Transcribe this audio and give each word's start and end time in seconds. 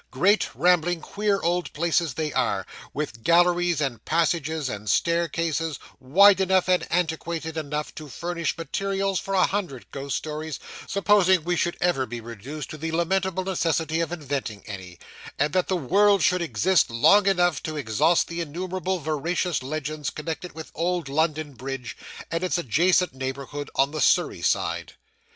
Great, 0.09 0.49
rambling 0.55 0.99
queer 0.99 1.39
old 1.43 1.71
places 1.73 2.15
they 2.15 2.33
are, 2.33 2.65
with 2.91 3.21
galleries, 3.23 3.79
and 3.79 4.03
passages, 4.03 4.67
and 4.67 4.89
staircases, 4.89 5.77
wide 5.99 6.41
enough 6.41 6.67
and 6.67 6.87
antiquated 6.91 7.55
enough 7.55 7.93
to 7.93 8.07
furnish 8.09 8.57
materials 8.57 9.19
for 9.19 9.35
a 9.35 9.45
hundred 9.45 9.85
ghost 9.91 10.17
stories, 10.17 10.57
supposing 10.87 11.43
we 11.43 11.55
should 11.55 11.77
ever 11.79 12.07
be 12.07 12.19
reduced 12.19 12.71
to 12.71 12.79
the 12.79 12.91
lamentable 12.91 13.43
necessity 13.43 13.99
of 13.99 14.11
inventing 14.11 14.63
any, 14.65 14.97
and 15.37 15.53
that 15.53 15.67
the 15.67 15.77
world 15.77 16.23
should 16.23 16.41
exist 16.41 16.89
long 16.89 17.27
enough 17.27 17.61
to 17.61 17.77
exhaust 17.77 18.27
the 18.27 18.41
innumerable 18.41 18.97
veracious 18.97 19.61
legends 19.61 20.09
connected 20.09 20.53
with 20.53 20.71
old 20.73 21.09
London 21.09 21.53
Bridge, 21.53 21.95
and 22.31 22.43
its 22.43 22.57
adjacent 22.57 23.13
neighbourhood 23.13 23.69
on 23.75 23.91
the 23.91 24.01
Surrey 24.01 24.41
side. 24.41 24.93